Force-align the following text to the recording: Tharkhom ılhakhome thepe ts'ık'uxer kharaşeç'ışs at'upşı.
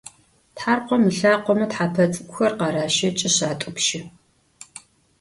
Tharkhom 0.57 1.01
ılhakhome 1.09 1.67
thepe 1.73 2.05
ts'ık'uxer 2.11 2.51
kharaşeç'ışs 2.59 3.39
at'upşı. 3.49 4.01